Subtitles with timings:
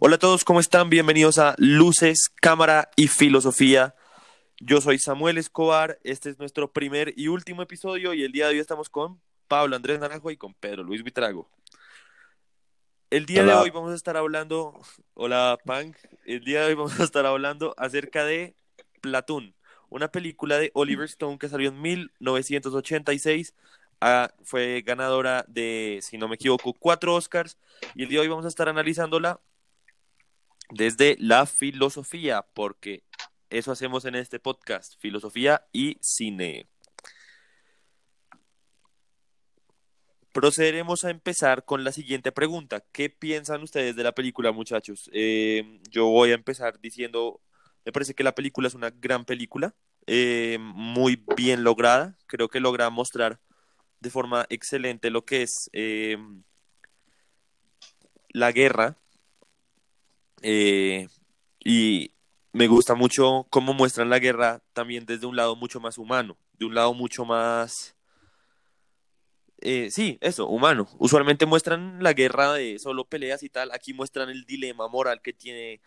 [0.00, 0.90] Hola a todos, ¿cómo están?
[0.90, 3.94] Bienvenidos a Luces, Cámara y Filosofía.
[4.60, 8.54] Yo soy Samuel Escobar, este es nuestro primer y último episodio y el día de
[8.54, 11.48] hoy estamos con Pablo Andrés Naranjo y con Pedro Luis Vitrago.
[13.08, 14.80] El día de hoy vamos a estar hablando,
[15.14, 18.56] hola Punk, el día de hoy vamos a estar hablando acerca de
[19.00, 19.54] Platoon,
[19.90, 23.54] una película de Oliver Stone que salió en 1986
[24.00, 27.56] Ah, fue ganadora de, si no me equivoco, cuatro Oscars
[27.94, 29.40] y el día de hoy vamos a estar analizándola
[30.70, 33.02] desde la filosofía, porque
[33.50, 36.68] eso hacemos en este podcast, filosofía y cine.
[40.32, 42.82] Procederemos a empezar con la siguiente pregunta.
[42.90, 45.08] ¿Qué piensan ustedes de la película, muchachos?
[45.12, 47.40] Eh, yo voy a empezar diciendo,
[47.84, 52.18] me parece que la película es una gran película, eh, muy bien lograda.
[52.26, 53.40] Creo que logra mostrar
[54.00, 56.18] de forma excelente lo que es eh,
[58.30, 58.98] la guerra.
[60.46, 61.08] Eh,
[61.64, 62.12] y
[62.52, 66.66] me gusta mucho cómo muestran la guerra también desde un lado mucho más humano, de
[66.66, 67.96] un lado mucho más...
[69.62, 70.86] Eh, sí, eso, humano.
[70.98, 73.72] Usualmente muestran la guerra de solo peleas y tal.
[73.72, 75.80] Aquí muestran el dilema moral que tiene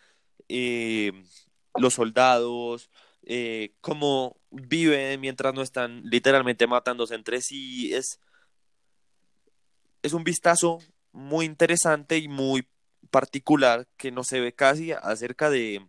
[1.75, 2.89] los soldados,
[3.21, 7.93] eh, cómo viven mientras no están literalmente matándose entre sí.
[7.93, 8.19] Es,
[10.01, 10.79] es un vistazo
[11.11, 12.67] muy interesante y muy
[13.07, 15.85] particular que no se ve casi acerca de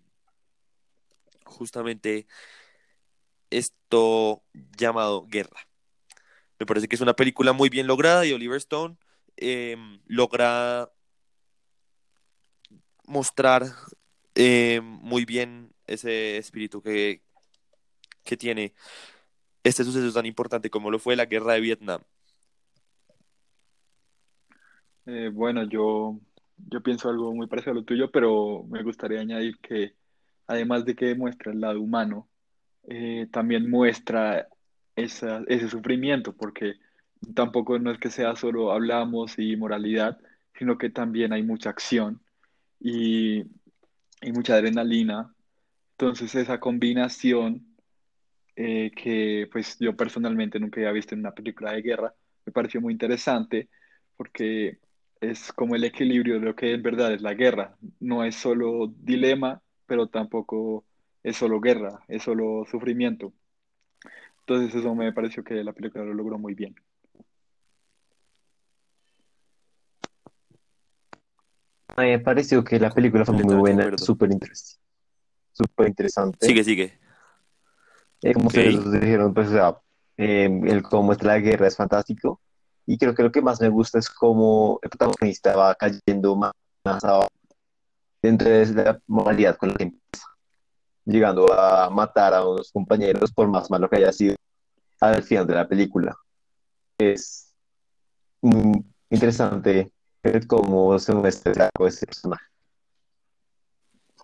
[1.44, 2.26] justamente
[3.50, 4.42] esto
[4.76, 5.68] llamado guerra.
[6.58, 8.96] Me parece que es una película muy bien lograda y Oliver Stone
[9.36, 10.90] em, logra
[13.04, 13.64] mostrar
[14.34, 17.22] em, muy bien ese espíritu que,
[18.24, 18.74] que tiene
[19.64, 22.02] este suceso tan importante como lo fue la guerra de Vietnam?
[25.06, 26.18] Eh, bueno, yo,
[26.66, 29.94] yo pienso algo muy parecido a lo tuyo, pero me gustaría añadir que
[30.46, 32.28] además de que muestra el lado humano,
[32.88, 34.48] eh, también muestra
[34.96, 36.74] ese sufrimiento, porque
[37.34, 40.18] tampoco no es que sea solo hablamos y moralidad,
[40.58, 42.20] sino que también hay mucha acción
[42.80, 43.40] y,
[44.22, 45.32] y mucha adrenalina.
[45.92, 47.68] Entonces esa combinación
[48.56, 52.14] eh, que pues yo personalmente nunca había visto en una película de guerra.
[52.44, 53.68] Me pareció muy interesante
[54.16, 54.80] porque
[55.20, 57.76] es como el equilibrio de lo que en verdad es la guerra.
[58.00, 60.84] No es solo dilema, pero tampoco
[61.22, 63.32] es solo guerra, es solo sufrimiento.
[64.40, 66.74] Entonces eso me pareció que la película lo logró muy bien.
[71.96, 74.80] me pareció que la película fue muy buena, súper interesante.
[75.52, 76.46] Súper interesante.
[76.46, 76.98] Sigue, sigue.
[78.22, 79.78] Eh, como ustedes dijeron, pues, o sea,
[80.16, 82.40] em, el cómo está la guerra es fantástico.
[82.90, 86.54] Y creo que lo que más me gusta es cómo el protagonista va cayendo más,
[87.04, 87.28] abajo
[88.22, 90.26] dentro de la moralidad con la que empieza,
[91.04, 94.36] llegando a matar a unos compañeros por más malo que haya sido
[95.00, 96.16] al final de la película.
[96.96, 97.54] Es
[98.40, 102.46] muy interesante ver cómo se muestra ese personaje.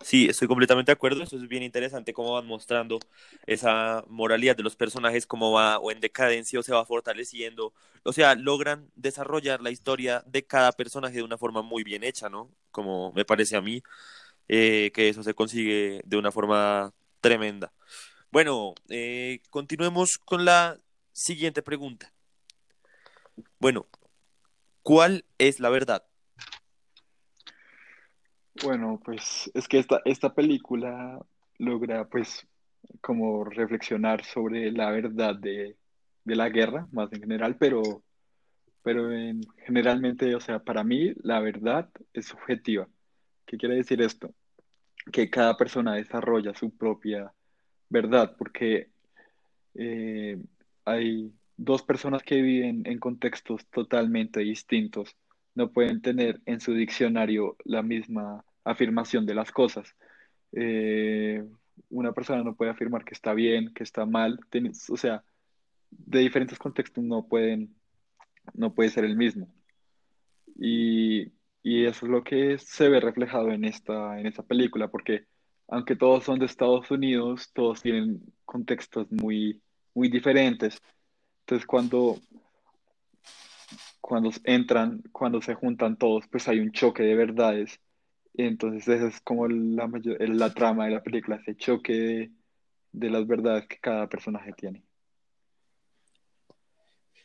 [0.05, 1.23] Sí, estoy completamente de acuerdo.
[1.23, 2.99] Eso es bien interesante cómo van mostrando
[3.47, 7.73] esa moralidad de los personajes, cómo va o en decadencia o se va fortaleciendo.
[8.03, 12.29] O sea, logran desarrollar la historia de cada personaje de una forma muy bien hecha,
[12.29, 12.51] ¿no?
[12.69, 13.81] Como me parece a mí,
[14.47, 17.73] eh, que eso se consigue de una forma tremenda.
[18.31, 20.79] Bueno, eh, continuemos con la
[21.13, 22.13] siguiente pregunta.
[23.59, 23.87] Bueno,
[24.83, 26.05] ¿cuál es la verdad?
[28.63, 31.19] Bueno, pues es que esta, esta película
[31.57, 32.47] logra pues
[33.01, 35.75] como reflexionar sobre la verdad de,
[36.23, 38.03] de la guerra, más en general, pero,
[38.81, 42.87] pero en, generalmente, o sea, para mí la verdad es subjetiva.
[43.45, 44.33] ¿Qué quiere decir esto?
[45.11, 47.33] Que cada persona desarrolla su propia
[47.89, 48.89] verdad, porque
[49.73, 50.37] eh,
[50.85, 55.15] hay dos personas que viven en contextos totalmente distintos
[55.55, 59.95] no pueden tener en su diccionario la misma afirmación de las cosas.
[60.51, 61.43] Eh,
[61.89, 64.39] una persona no puede afirmar que está bien, que está mal,
[64.89, 65.23] o sea,
[65.89, 67.75] de diferentes contextos no pueden,
[68.53, 69.47] no puede ser el mismo.
[70.57, 71.31] Y,
[71.63, 75.25] y eso es lo que se ve reflejado en esta, en esta película, porque
[75.67, 79.61] aunque todos son de Estados Unidos, todos tienen contextos muy,
[79.93, 80.81] muy diferentes.
[81.41, 82.19] Entonces, cuando
[84.05, 87.81] cuando entran, cuando se juntan todos, pues hay un choque de verdades.
[88.35, 92.29] entonces esa es como la, mayor, la trama de la película, ese choque
[92.91, 94.83] de, las verdades que cada personaje tiene.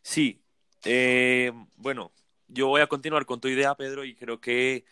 [0.01, 0.41] Sí,
[0.87, 2.13] eh, bueno,
[2.49, 4.87] yo voy a continuar con tu idea, Pedro, y creo que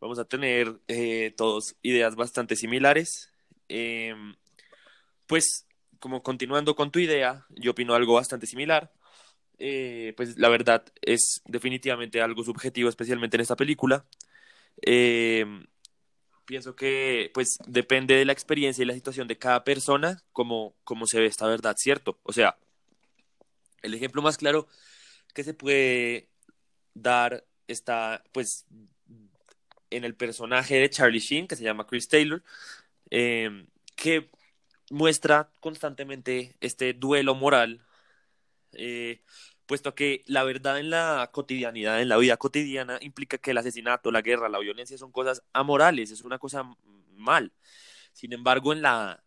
[0.00, 3.30] vamos a tener eh, todos ideas bastante similares.
[3.68, 4.34] Em,
[5.26, 5.66] pues,
[5.98, 8.90] como continuando con tu idea, yo opino algo bastante similar.
[9.58, 14.04] Eh, pues la verdad es definitivamente algo subjetivo, especialmente en esta película.
[14.82, 15.66] Em,
[16.44, 21.06] pienso que pues depende de la experiencia y la situación de cada persona cómo, cómo
[21.06, 22.18] se ve esta verdad, ¿cierto?
[22.24, 22.58] O sea,
[23.82, 24.66] el ejemplo más claro
[25.34, 26.28] que se puede
[26.94, 28.66] dar está pues
[29.90, 32.42] en el personaje de Charlie Sheen, que se llama Chris Taylor,
[33.10, 33.66] em,
[33.96, 34.30] que
[34.90, 37.80] muestra constantemente este duelo moral,
[38.76, 39.22] eh,
[39.66, 44.10] puesto que la verdad en la cotidianidad, en la vida cotidiana, implica que el asesinato,
[44.10, 46.64] la guerra, la violencia son cosas amorales, es una cosa
[47.12, 47.52] mal.
[48.12, 49.24] Sin embargo, en la,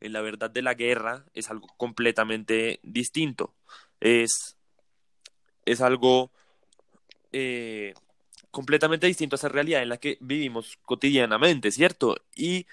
[0.00, 3.54] en la verdad de la guerra es algo completamente distinto.
[4.00, 4.56] Es,
[5.64, 6.30] es algo
[7.32, 7.94] eh,
[8.50, 12.16] completamente distinto a esa realidad en la que vivimos cotidianamente, ¿cierto?
[12.34, 12.66] Y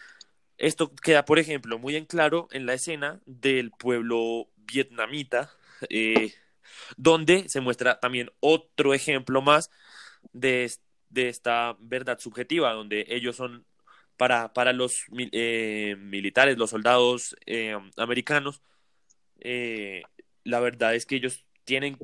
[0.58, 5.52] esto queda, por ejemplo, muy en claro en la escena del pueblo vietnamita,
[5.90, 6.34] eh,
[6.98, 9.72] donde se muestra también otro ejemplo más
[10.34, 10.72] de,
[11.10, 13.66] de esta verdad subjetiva, donde ellos son
[14.18, 18.62] para, para los eh, militares, los soldados eh, americanos,
[20.44, 21.98] la verdad es que ellos tienen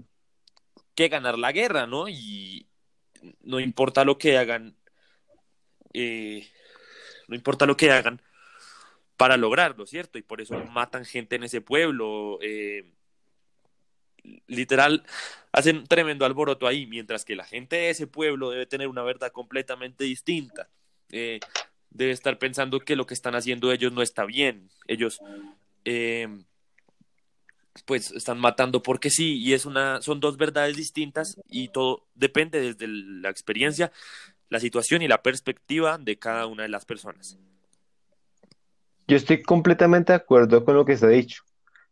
[0.95, 2.09] que ganar la guerra, ¿no?
[2.09, 2.67] Y
[3.41, 4.75] no importa lo que hagan,
[5.93, 8.21] no importa lo que hagan,
[9.21, 10.17] para lograrlo, ¿cierto?
[10.17, 12.39] Y por eso matan gente en ese pueblo.
[12.41, 12.91] Eh,
[14.47, 15.03] literal,
[15.51, 19.31] hacen tremendo alboroto ahí, mientras que la gente de ese pueblo debe tener una verdad
[19.31, 20.69] completamente distinta.
[21.09, 21.39] Eh,
[21.89, 24.69] debe estar pensando que lo que están haciendo ellos no está bien.
[24.87, 25.19] Ellos,
[25.85, 26.27] eh,
[27.85, 32.61] pues, están matando porque sí, y es una, son dos verdades distintas y todo depende
[32.61, 33.91] desde la experiencia,
[34.49, 37.37] la situación y la perspectiva de cada una de las personas.
[39.07, 41.43] Yo estoy completamente de acuerdo con lo que se ha dicho.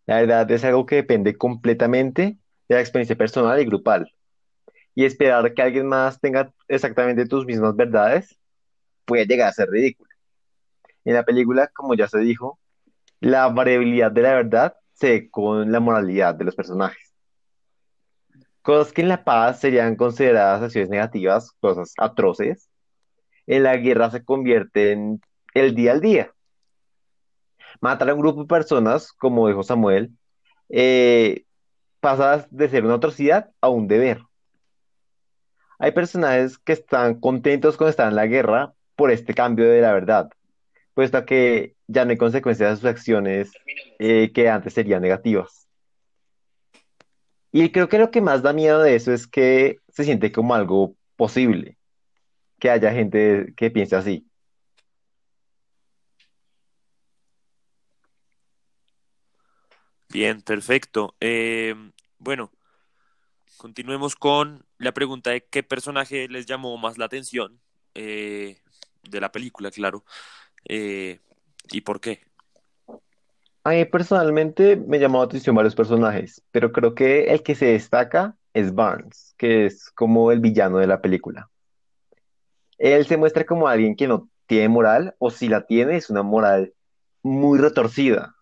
[0.10, 4.12] La verdad es algo que depende completamente de la experiencia personal y grupal.
[4.96, 8.36] Y esperar que alguien más tenga exactamente tus mismas verdades
[9.06, 10.10] puede llegar a ser ridículo.
[11.06, 12.58] En la película, como ya se dijo,
[13.20, 17.14] la variabilidad de la verdad se con la moralidad de los personajes.
[18.64, 22.68] Cosas que en la paz serían consideradas acciones negativas, cosas atroces,
[23.46, 25.22] en la guerra se convierten
[25.54, 26.34] el día al día
[27.82, 30.12] matar a un grupo de personas, como dijo Samuel,
[30.70, 31.44] eh,
[32.00, 34.22] pasa de ser una atrocidad a un deber.
[35.80, 39.94] Hay personajes que están contentos con estar en la guerra por este cambio de la
[39.94, 40.30] verdad,
[40.94, 43.52] puesto que ya no hay consecuencias de sus acciones
[43.98, 45.68] eh, que antes serían negativas.
[47.52, 50.54] Y creo que lo que más da miedo de eso es que se siente como
[50.54, 51.78] algo posible,
[52.60, 54.29] que haya gente que piense así.
[60.12, 61.16] Bien, perfecto.
[61.20, 61.76] Eh,
[62.18, 62.50] bueno,
[63.58, 67.60] continuemos con la pregunta de qué personaje les llamó más la atención
[67.94, 68.58] eh,
[69.08, 70.04] de la película, claro,
[70.66, 71.20] eh,
[71.72, 72.22] y por qué.
[73.64, 77.68] A mí personalmente me llamó la atención varios personajes, pero creo que el que se
[77.68, 81.52] destaca es Barnes, que es como el villano de la película.
[82.80, 86.24] Él se muestra como alguien que no tiene moral, o si la tiene, es una
[86.24, 86.74] moral
[87.22, 88.39] muy retorcida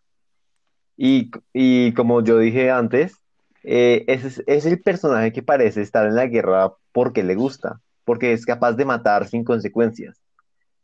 [0.97, 3.15] y, como yo dije antes,
[3.63, 8.33] eh, es, es, el personaje que parece estar en la guerra porque le gusta, porque
[8.33, 10.19] es capaz de matar sin consecuencias.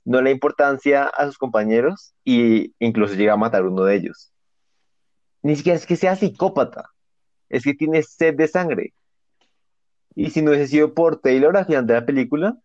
[0.06, 4.32] No le importancia a sus compañeros e incluso llega a matar uno de ellos.
[5.42, 6.90] Ni siquiera es que sea psicópata,
[7.50, 8.94] es que tiene sed de sangre.
[10.16, 12.58] Y si no hubiese sido por Taylor al final de la película,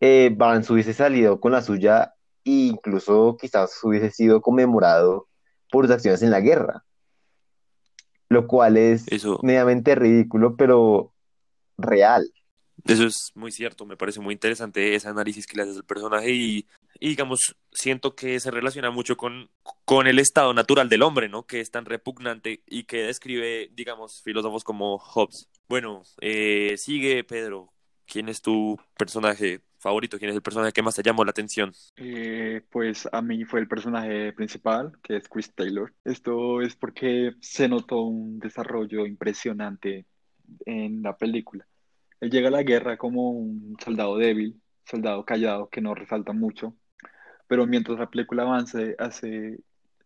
[0.00, 2.12] eh, Barnes hubiese salido con la suya
[2.44, 5.28] e incluso quizás hubiese sido conmemorado
[5.70, 6.84] por sus acciones en la guerra.
[8.28, 9.06] Lo cual es
[9.42, 11.12] mediamente ridículo, pero
[11.78, 12.30] real.
[12.84, 16.30] Eso es muy cierto, me parece muy interesante ese análisis que le haces al personaje
[16.30, 16.66] y,
[17.00, 19.50] digamos, siento que se relaciona mucho con,
[19.84, 21.46] con el estado natural del hombre, ¿no?
[21.46, 25.48] Que es tan repugnante y que describe, digamos, filósofos como Hobbes.
[25.68, 27.72] Bueno, eh, sigue Pedro,
[28.06, 30.18] ¿quién es tu personaje favorito?
[30.18, 31.72] ¿Quién es el personaje que más te llamó la atención?
[31.96, 35.92] Eh, pues a mí fue el personaje principal, que es Chris Taylor.
[36.04, 40.06] Esto es porque se notó un desarrollo impresionante
[40.64, 41.66] en la película.
[42.20, 46.74] Él llega a la guerra como un soldado débil, soldado callado, que no resalta mucho,
[47.46, 49.58] pero mientras la película avance, hace,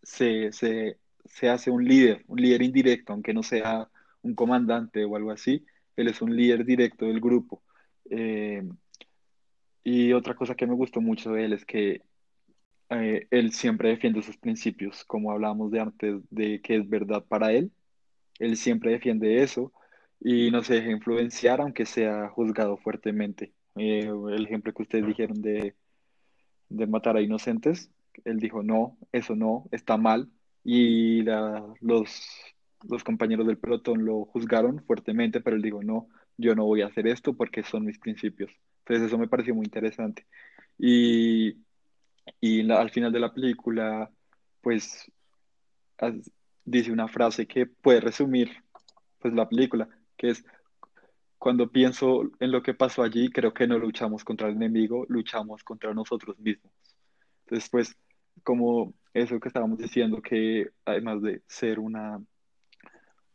[0.02, 3.88] se, se, se hace un líder, un líder indirecto, aunque no sea
[4.22, 5.64] un comandante o algo así,
[5.96, 7.62] él es un líder directo del grupo.
[8.10, 8.62] Eh,
[9.84, 12.02] Y otra cosa que me gustó mucho de él es que
[12.90, 17.52] eh, él siempre defiende sus principios, como hablábamos de antes, de que es verdad para
[17.52, 17.72] él.
[18.38, 19.72] Él siempre defiende eso
[20.20, 23.54] y no se deja influenciar, aunque sea juzgado fuertemente.
[23.76, 25.76] Eh, el ejemplo que ustedes dijeron de,
[26.68, 27.90] de matar a inocentes,
[28.24, 30.30] él dijo, no, eso no, está mal.
[30.64, 32.10] Y la- los,
[32.88, 36.86] los compañeros del pelotón lo juzgaron fuertemente, pero él dijo, no, yo no voy a
[36.86, 38.50] hacer esto porque son mis principios.
[38.90, 40.26] Entonces eso me pareció muy interesante.
[40.76, 41.58] Y,
[42.40, 44.10] y al final de la película,
[44.60, 45.08] pues
[46.64, 48.50] dice una frase que puede resumir
[49.20, 50.44] pues la película, que es
[51.38, 55.62] cuando pienso en lo que pasó allí, creo que no luchamos contra el enemigo, luchamos
[55.62, 56.72] contra nosotros mismos.
[57.44, 57.96] Entonces, pues,
[58.42, 62.20] como eso que estábamos diciendo, que además de ser una,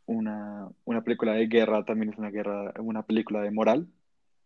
[0.04, 3.88] una, una película de guerra, también es una guerra, una película de moral.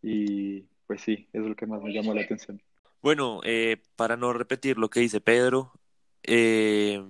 [0.02, 2.60] Y pues sí, es lo que más me llamó la atención.
[3.00, 5.72] Bueno, eh, para no repetir lo que dice Pedro,
[6.24, 7.00] eh,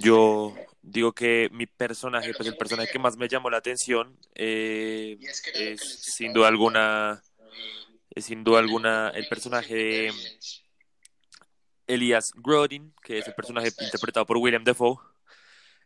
[0.00, 5.16] yo digo que mi personaje, pues el personaje que más me llamó la atención eh,
[5.54, 7.22] es sin duda alguna,
[8.10, 10.12] es sin duda alguna el personaje de
[11.86, 14.98] Elias Grodin, que es el personaje interpretado por William Defoe.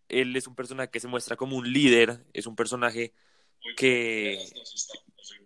[0.08, 3.12] Él es un personaje que se muestra como un líder, es un personaje
[3.76, 4.38] que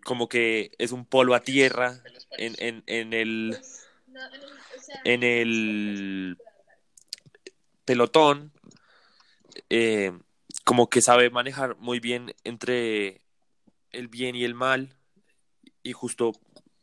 [0.05, 2.03] como que es un polo a tierra
[2.39, 3.59] en, en, en el
[5.05, 6.39] en el
[7.85, 8.53] pelotón,
[9.71, 10.13] eh,
[10.65, 13.23] como que sabe manejar muy bien entre
[13.91, 14.97] el bien y el mal,
[15.83, 16.33] y justo,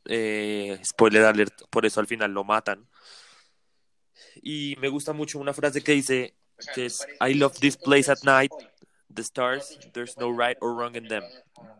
[0.05, 2.87] eh, spoiler alert, por eso al final lo matan.
[4.41, 6.35] Y me gusta mucho una frase que dice,
[6.73, 8.51] que es, I love this place at night,
[9.15, 11.23] the stars, there's no right or wrong in them,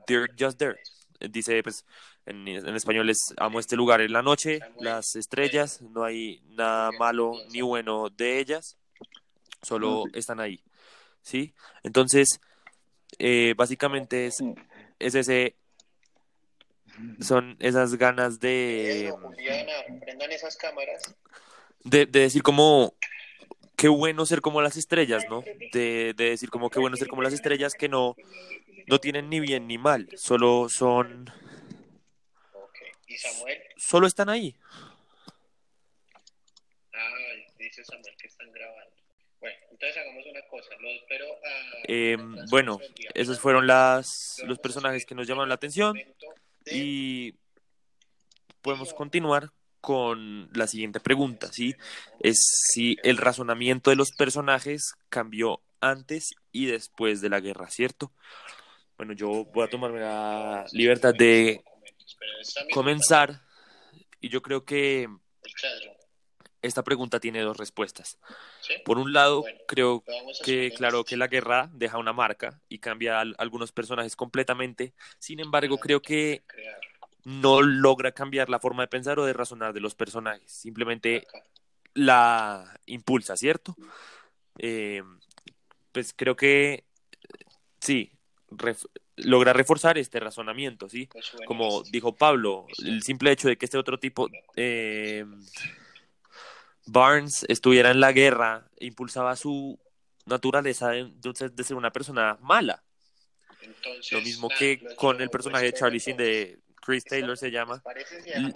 [0.08, 0.78] they're just there.
[1.20, 1.86] Dice, pues,
[2.26, 6.92] en, en español es, amo este lugar en la noche, las estrellas, no hay nada
[6.98, 8.78] malo ni bueno de ellas,
[9.62, 10.64] solo están ahí,
[11.22, 11.54] ¿sí?
[11.84, 12.40] Entonces,
[13.20, 14.38] eh, básicamente es,
[15.00, 15.56] es ese,
[17.20, 21.16] son esas ganas de, Juliana, prendan esas cámaras.
[21.84, 22.96] de, de decir como,
[23.82, 25.44] qué bueno ser como las estrellas, ¿no?
[25.74, 28.16] De, de decir como, qué bueno ser como las estrellas que no,
[28.86, 31.32] no tienen ni bien ni mal, solo son.
[33.08, 33.58] ¿Y Samuel?
[33.78, 34.56] solo están ahí.
[36.94, 37.10] Ah,
[37.58, 38.92] dice Samuel que están grabando.
[39.40, 40.70] Bueno, entonces hagamos una cosa.
[40.80, 41.82] Lo espero a...
[41.88, 42.80] Eh, a- bueno,
[43.16, 46.00] esos fueron las, los personajes que nos llamaron la atención
[46.68, 47.34] y
[48.62, 49.50] podemos continuar
[49.82, 51.76] con la siguiente pregunta, ¿sí?
[52.20, 52.38] Es
[52.72, 58.12] si el razonamiento de los personajes cambió antes y después de la guerra, ¿cierto?
[58.98, 61.64] Bueno, yo voy a tomarme la libertad de
[62.72, 63.42] comenzar
[64.20, 65.10] y yo creo que
[66.62, 68.20] esta pregunta tiene dos respuestas.
[68.86, 70.04] Por un lado, creo
[70.44, 74.94] que claro que la guerra deja una marca y cambia a algunos personajes completamente.
[75.18, 76.44] Sin embargo, creo que
[77.24, 80.52] no logra cambiar la forma de pensar o de razonar de los personajes.
[80.52, 81.28] Simplemente
[81.94, 83.76] la impulsa, ¿cierto?
[84.58, 85.04] Eh,
[85.92, 86.86] pues creo que
[87.80, 88.12] sí,
[88.50, 91.10] ref- logra reforzar este razonamiento, ¿sí?
[91.46, 95.26] Como dijo Pablo, el simple hecho de que este otro tipo, eh,
[96.86, 99.80] Barnes, estuviera en la guerra, impulsaba su
[100.26, 101.12] naturaleza de,
[101.64, 102.84] ser una persona mala.
[103.62, 107.06] entonces, Lo mismo que con el personaje de Charlie Sheen de Chris.
[107.06, 107.84] Taylor se ¿Les llama,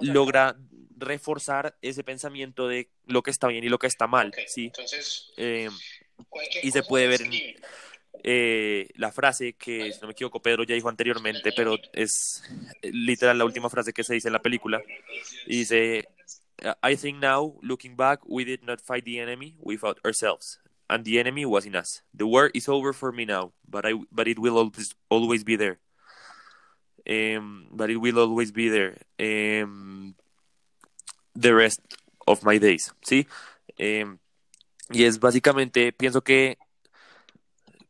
[0.01, 0.57] logra
[0.97, 4.65] reforzar ese pensamiento de lo que está bien y lo que está mal, ¿sí?
[4.65, 5.69] Entonces, Eh,
[6.63, 7.33] y se puede ver en-
[8.23, 12.43] eh, la frase que, si no me equivoco, Pedro ya dijo anteriormente, pero es
[12.81, 14.81] literal la última frase que se dice en la película.
[15.45, 16.07] Y dice,
[16.81, 20.59] I think now, looking back, we did not fight the enemy, we fought ourselves.
[20.87, 22.03] And the enemy was in us.
[22.15, 25.57] The war is over for me now, but, I, but it will always, always be
[25.57, 25.79] there.
[27.07, 28.97] Um, but it will always be there.
[29.19, 30.15] Um,
[31.35, 31.81] the rest
[32.25, 32.93] of my days.
[33.01, 33.27] ¿Sí?
[33.79, 34.17] Um,
[34.89, 36.57] y es básicamente, pienso que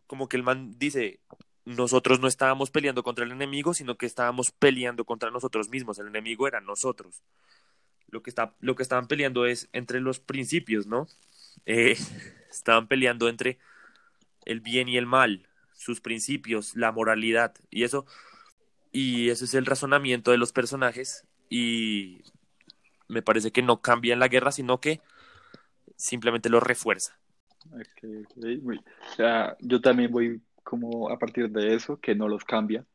[0.08, 1.20] como que el man dice,
[1.66, 5.98] nosotros no estábamos peleando contra el enemigo, sino que estábamos peleando contra nosotros mismos.
[6.00, 7.24] El enemigo era nosotros.
[8.08, 11.08] Lo que, está, lo que estaban peleando es entre los principios, ¿no?
[11.66, 11.98] Eh,
[12.52, 13.58] estaban peleando entre
[14.46, 18.06] el bien y el mal, sus principios, la moralidad, y eso,
[18.96, 22.22] y eso es el razonamiento de los personajes, y
[23.08, 25.02] me parece que no cambia en la guerra, sino que
[25.98, 27.20] simplemente lo refuerza.
[27.72, 32.86] O sea, yo también voy como a partir de eso, que no los cambia,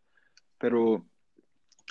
[0.59, 1.04] pero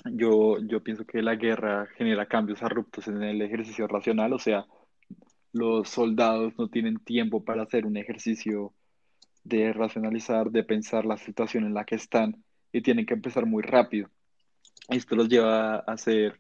[0.06, 4.66] Yo, yo pienso que la guerra genera cambios abruptos en el ejercicio racional, o sea,
[5.52, 8.74] los soldados no tienen tiempo para hacer un ejercicio
[9.44, 13.64] de racionalizar, de pensar la situación en la que están y tienen que empezar muy
[13.64, 14.10] rápido.
[14.90, 16.40] Esto los lleva a hacer,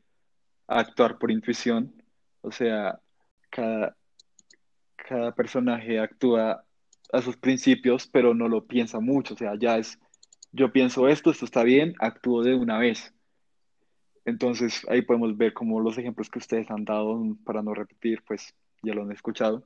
[0.68, 2.04] a actuar por intuición,
[2.42, 3.00] o sea,
[3.50, 3.96] cada,
[4.96, 6.64] cada personaje actúa
[7.12, 10.00] a sus principios, pero no lo piensa mucho, o sea, ya es,
[10.52, 13.14] yo pienso esto, esto está bien, actúo de una vez.
[14.26, 18.54] Entonces ahí podemos ver como los ejemplos que ustedes han dado, para no repetir, pues
[18.84, 19.66] ya lo han escuchado.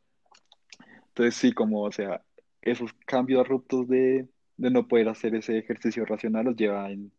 [1.07, 2.21] Entonces sí, como, o sea,
[2.61, 7.11] esos cambios abruptos de, de no poder hacer ese ejercicio racional los llevan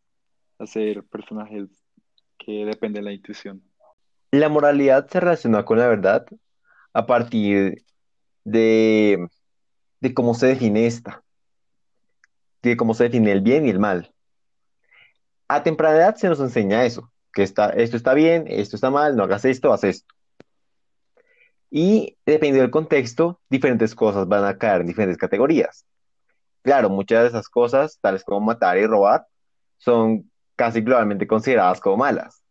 [0.59, 1.69] a ser personajes
[2.37, 3.61] que dependen de la intuición.
[4.31, 6.25] La moralidad se relaciona con la verdad
[6.93, 7.83] a partir
[8.43, 9.27] de,
[9.99, 11.23] de cómo se define esta,
[12.61, 14.13] de cómo se define el bien y el mal.
[15.47, 19.15] A temprana edad se nos enseña eso, que está, esto está bien, esto está mal,
[19.15, 20.13] no hagas esto, haz esto.
[21.69, 25.85] Y dependiendo del contexto, diferentes cosas van a caer en diferentes categorías.
[26.65, 29.27] Claro, muchas de esas cosas, tales como matar y robar,
[29.77, 32.41] son casi globalmente consideradas como malas.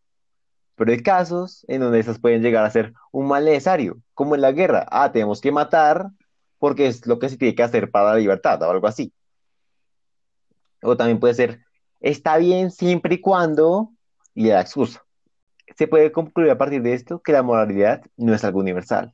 [0.76, 4.42] Pero hay casos en donde esas pueden llegar a ser un mal necesario, como en
[4.42, 4.86] la guerra.
[4.88, 6.10] Ah, tenemos que matar
[6.60, 9.12] porque es lo que se tiene que hacer para la libertad o algo así.
[10.80, 11.64] O también puede ser,
[11.98, 13.90] está bien siempre y cuando,
[14.32, 15.02] y le da excusa.
[15.76, 19.12] Se puede concluir a partir de esto que la moralidad no es algo universal.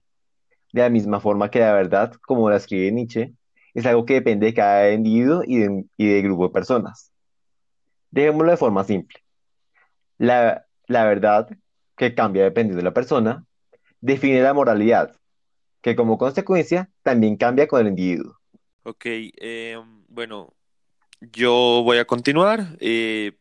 [0.75, 3.35] De la misma forma que la verdad, como la escribe Nietzsche,
[3.74, 7.12] es algo que depende de cada individuo y de, grupo de personas.
[8.10, 9.18] Dejémoslo de forma simple.
[10.18, 11.48] La, la verdad,
[11.96, 13.44] que cambia dependiendo de la persona,
[14.00, 15.16] define la moralidad,
[15.82, 18.38] que como consecuencia también cambia con el individuo.
[18.82, 20.52] Ok, eh, bueno,
[21.20, 22.76] yo voy a continuar.
[22.80, 23.32] Eh,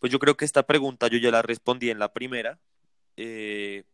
[0.00, 2.58] pues yo creo que esta pregunta yo ya la respondí en la primera.
[3.16, 3.84] Eh,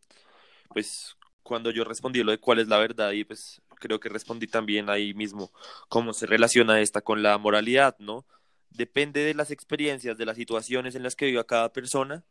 [0.69, 4.47] pues cuando yo respondí lo de cuál es la verdad y pues creo que respondí
[4.47, 5.51] también ahí mismo
[5.87, 8.25] cómo se relaciona esta con la moralidad, ¿no?
[8.69, 12.23] Depende de las experiencias, de las situaciones en las que viva cada persona,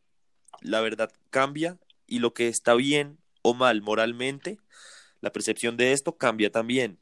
[0.61, 4.59] la verdad cambia y lo que está bien o mal moralmente,
[5.21, 6.99] la percepción de esto cambia también.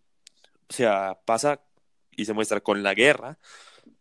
[0.69, 1.61] O sea, pasa
[2.17, 3.39] y se muestra con la guerra,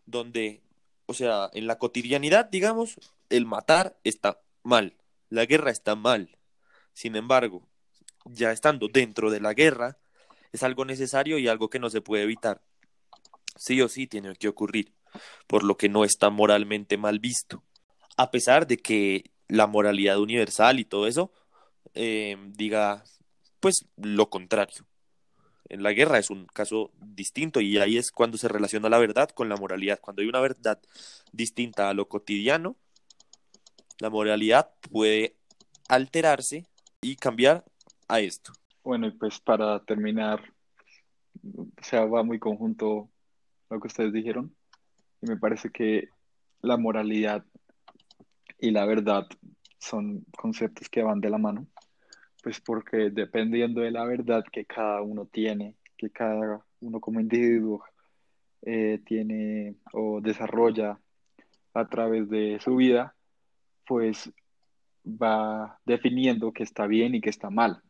[0.05, 0.61] donde,
[1.05, 2.95] o sea, en la cotidianidad, digamos,
[3.29, 4.95] el matar está mal,
[5.29, 6.37] la guerra está mal.
[6.93, 7.67] Sin embargo,
[8.25, 9.97] ya estando dentro de la guerra,
[10.55, 12.61] es algo necesario y algo que no se puede evitar.
[13.55, 14.93] Sí o sí tiene que ocurrir,
[15.47, 17.63] por lo que no está moralmente mal visto.
[18.17, 21.31] A pesar de que la moralidad universal y todo eso
[21.93, 23.03] eh, diga,
[23.59, 24.85] pues, lo contrario.
[25.67, 29.29] En la guerra es un caso distinto y ahí es cuando se relaciona la verdad
[29.29, 29.99] con la moralidad.
[29.99, 30.79] Cuando hay una verdad
[31.31, 32.75] distinta a lo cotidiano,
[33.99, 35.35] la moralidad puede
[35.87, 36.67] alterarse
[37.01, 37.65] y cambiar
[38.07, 38.53] a esto.
[38.85, 40.43] Bueno, y pues para terminar,
[41.43, 43.09] o sea, va muy conjunto
[43.67, 44.55] lo que ustedes dijeron.
[45.23, 46.09] Y me parece que
[46.61, 47.43] la moralidad
[48.59, 49.25] y la verdad
[49.79, 51.65] son conceptos que van de la mano,
[52.43, 57.83] pues porque dependiendo de la verdad que cada uno tiene, que cada uno como individuo
[58.61, 60.99] eh, tiene o desarrolla
[61.73, 63.15] a través de su vida,
[63.87, 64.31] pues
[65.03, 67.81] va definiendo que está bien y que está mal.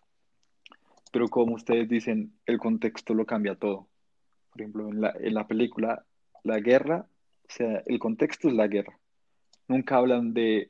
[1.15, 3.88] Pero como ustedes dicen, el contexto lo cambia todo.
[4.51, 6.06] Por ejemplo, en la, en la película,
[6.43, 8.99] la guerra, o sea, el contexto es la guerra.
[9.69, 10.69] Nunca hablan de,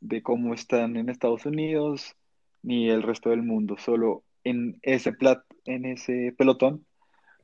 [0.00, 2.16] de cómo están en Estados Unidos
[2.62, 6.86] ni el resto del mundo, solo en ese, plat, en ese pelotón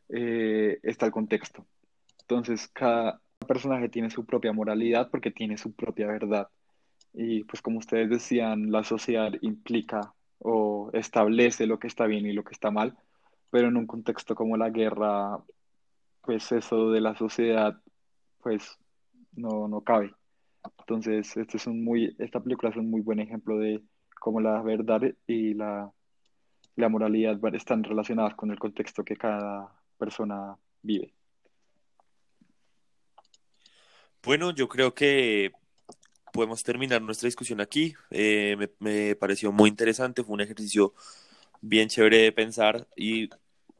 [0.08, 1.66] eh, está el contexto.
[2.22, 6.48] Entonces, cada personaje tiene su propia moralidad porque tiene su propia verdad.
[7.12, 10.14] Y pues como ustedes decían, la sociedad implica
[10.46, 12.96] o establece lo que está bien y lo que está mal,
[13.50, 15.42] pero en un contexto como la guerra,
[16.20, 17.80] pues eso de la sociedad,
[18.42, 18.78] pues
[19.32, 20.14] no, no cabe.
[20.80, 23.82] Entonces, este es un muy, esta película es un muy buen ejemplo de
[24.20, 25.90] cómo la verdad y la,
[26.76, 31.14] la moralidad están relacionadas con el contexto que cada persona vive.
[34.22, 35.52] Bueno, yo creo que
[36.34, 37.94] podemos terminar nuestra discusión aquí.
[38.10, 40.92] Eh, me, me, pareció muy interesante, fue un ejercicio
[41.60, 43.30] bien chévere de pensar y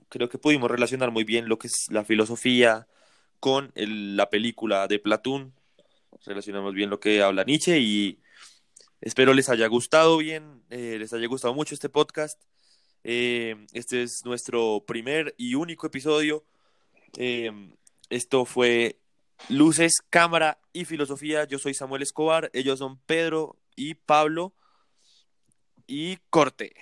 [0.09, 2.87] creo que pudimos relacionar muy bien lo que es la filosofía
[3.40, 5.53] con el, la película de Platón.
[6.25, 8.21] Relacionamos bien lo que habla Nietzsche y
[9.01, 12.40] espero les haya gustado bien, eh, les haya gustado mucho este podcast.
[13.03, 16.45] Eh, este es nuestro primer y único episodio.
[17.17, 17.51] Eh,
[18.09, 19.01] esto fue
[19.48, 21.44] Luces, cámara y filosofía.
[21.44, 24.54] Yo soy Samuel Escobar, ellos son Pedro y Pablo.
[25.87, 26.72] Y corte.